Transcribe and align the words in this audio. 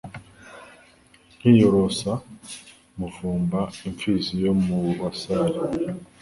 Nkiyorosa 1.37 2.11
Muvumba 2.97 3.59
imfizi 3.87 4.33
yo 4.45 4.53
mu 4.63 4.77
basare 4.99 5.59